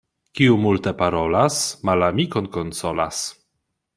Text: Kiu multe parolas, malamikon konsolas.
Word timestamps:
Kiu 0.37 0.53
multe 0.63 0.93
parolas, 1.01 1.59
malamikon 1.91 2.47
konsolas. 2.57 3.23